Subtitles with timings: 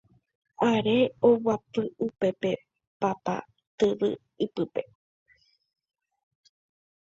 [0.69, 0.87] Are
[1.27, 2.51] aguapy upépe
[3.01, 3.35] papa
[3.77, 4.09] tyvy
[4.45, 4.81] ypýpe